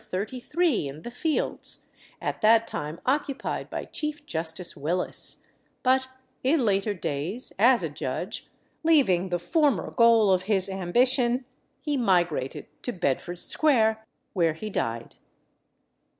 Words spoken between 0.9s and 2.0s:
the Fields,